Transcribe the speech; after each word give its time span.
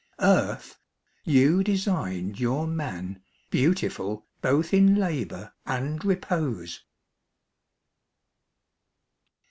Earth, 0.19 0.79
you 1.25 1.63
designed 1.63 2.39
your 2.39 2.65
man 2.65 3.21
Beautiful 3.51 4.25
both 4.41 4.73
in 4.73 4.95
labour, 4.95 5.53
and 5.63 6.03
repose. 6.03 6.83